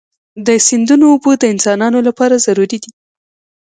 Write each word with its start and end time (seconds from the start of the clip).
د 0.45 0.47
سیندونو 0.67 1.05
اوبه 1.11 1.31
د 1.39 1.43
انسانانو 1.53 1.99
لپاره 2.07 2.35
ضروري 2.45 2.77
دي. 2.83 2.91